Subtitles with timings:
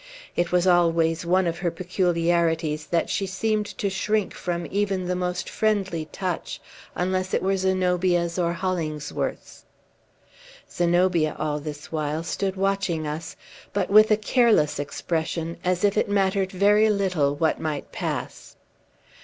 [0.35, 5.15] It was always one of her peculiarities that she seemed to shrink from even the
[5.15, 6.59] most friendly touch,
[6.95, 9.63] unless it were Zenobia's or Hollingsworth's.
[10.67, 13.35] Zenobia, all this while, stood watching us,
[13.73, 18.55] but with a careless expression, as if it mattered very little what might pass.